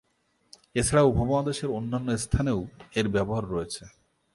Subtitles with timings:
[0.75, 2.59] এছাড়া উপমহাদেশের অন্যান্য স্থানেও
[2.95, 3.83] এর ব্যবহার রয়েছে।